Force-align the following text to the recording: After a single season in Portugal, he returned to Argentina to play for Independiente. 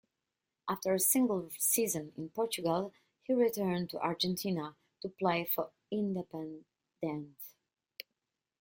After 0.67 0.95
a 0.95 0.99
single 0.99 1.51
season 1.59 2.11
in 2.17 2.29
Portugal, 2.29 2.91
he 3.21 3.33
returned 3.35 3.91
to 3.91 4.01
Argentina 4.01 4.75
to 5.01 5.09
play 5.09 5.45
for 5.45 5.69
Independiente. 5.93 7.53